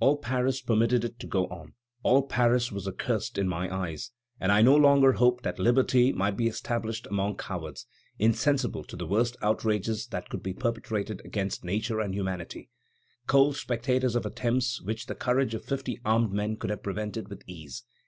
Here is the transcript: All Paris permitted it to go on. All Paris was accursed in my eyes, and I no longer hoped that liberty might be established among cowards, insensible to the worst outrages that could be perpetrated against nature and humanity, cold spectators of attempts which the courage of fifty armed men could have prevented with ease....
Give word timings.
All 0.00 0.16
Paris 0.16 0.60
permitted 0.60 1.04
it 1.04 1.20
to 1.20 1.28
go 1.28 1.46
on. 1.50 1.74
All 2.02 2.26
Paris 2.26 2.72
was 2.72 2.88
accursed 2.88 3.38
in 3.38 3.46
my 3.46 3.72
eyes, 3.72 4.10
and 4.40 4.50
I 4.50 4.60
no 4.60 4.74
longer 4.74 5.12
hoped 5.12 5.44
that 5.44 5.60
liberty 5.60 6.12
might 6.12 6.36
be 6.36 6.48
established 6.48 7.06
among 7.06 7.36
cowards, 7.36 7.86
insensible 8.18 8.82
to 8.82 8.96
the 8.96 9.06
worst 9.06 9.36
outrages 9.40 10.08
that 10.08 10.30
could 10.30 10.42
be 10.42 10.52
perpetrated 10.52 11.22
against 11.24 11.62
nature 11.64 12.00
and 12.00 12.12
humanity, 12.12 12.70
cold 13.28 13.54
spectators 13.54 14.16
of 14.16 14.26
attempts 14.26 14.82
which 14.82 15.06
the 15.06 15.14
courage 15.14 15.54
of 15.54 15.64
fifty 15.64 16.00
armed 16.04 16.32
men 16.32 16.56
could 16.56 16.70
have 16.70 16.82
prevented 16.82 17.28
with 17.28 17.44
ease.... 17.46 17.84